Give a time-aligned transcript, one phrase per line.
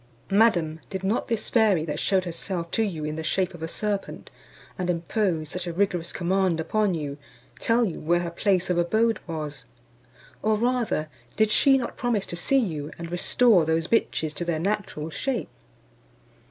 [0.31, 3.67] "Madam, did not this fairy, that shewed herself to you in the shape of a
[3.67, 4.31] serpent,
[4.75, 7.19] and imposed such a rigorous command upon you,
[7.59, 9.65] tell you where her place of abode was?
[10.41, 14.57] Or rather, did she not promise to see you, and restore those bitches to their
[14.59, 15.49] natural shape?"